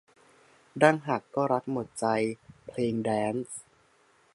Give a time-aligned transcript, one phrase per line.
[0.81, 2.05] ดั้งหักก็รักหมดใจ
[2.67, 3.59] เพลงแดนซ์